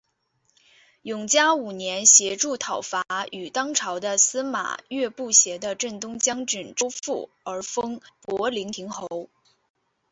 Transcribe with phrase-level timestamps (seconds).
[1.03, 9.29] 永嘉五年协助讨伐与当朝的司马越不协的镇东将军周馥而封博陵亭侯。